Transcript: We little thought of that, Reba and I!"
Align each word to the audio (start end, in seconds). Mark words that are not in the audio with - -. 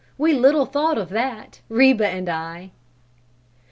We 0.17 0.33
little 0.33 0.65
thought 0.65 0.97
of 0.97 1.09
that, 1.09 1.61
Reba 1.69 2.07
and 2.07 2.27
I!" 2.27 2.71